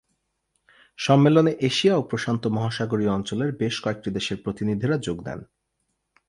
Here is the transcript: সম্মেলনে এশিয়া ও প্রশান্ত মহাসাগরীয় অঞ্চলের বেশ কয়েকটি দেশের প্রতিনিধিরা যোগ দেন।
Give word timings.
সম্মেলনে 0.99 1.51
এশিয়া 1.61 1.93
ও 1.97 2.01
প্রশান্ত 2.01 2.43
মহাসাগরীয় 2.47 3.11
অঞ্চলের 3.11 3.51
বেশ 3.51 3.75
কয়েকটি 3.81 4.09
দেশের 4.11 4.37
প্রতিনিধিরা 4.43 4.95
যোগ 4.97 5.17
দেন। 5.25 5.39